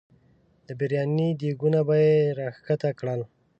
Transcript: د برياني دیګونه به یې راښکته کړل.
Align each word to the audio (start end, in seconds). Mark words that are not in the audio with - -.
د 0.67 0.69
برياني 0.79 1.29
دیګونه 1.39 1.79
به 1.87 1.95
یې 2.05 2.15
راښکته 2.39 2.89
کړل. 2.99 3.21